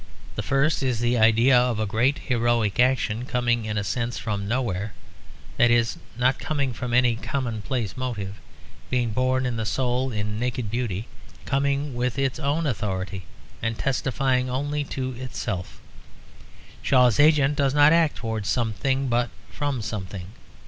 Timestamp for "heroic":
2.25-2.79